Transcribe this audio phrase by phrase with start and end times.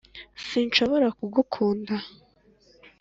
[0.47, 1.93] sinshobora kugukunda.